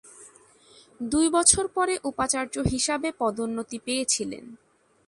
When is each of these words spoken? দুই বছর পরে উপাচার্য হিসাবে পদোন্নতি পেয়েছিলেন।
দুই 1.03 1.27
বছর 1.29 1.65
পরে 1.75 1.93
উপাচার্য 2.03 2.55
হিসাবে 2.73 3.09
পদোন্নতি 3.19 3.77
পেয়েছিলেন। 3.85 4.45